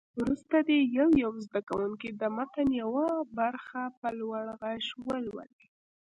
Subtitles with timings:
[0.21, 3.07] وروسته دې یو یو زده کوونکی د متن یوه
[3.37, 5.65] برخه په لوړ غږ ولولي.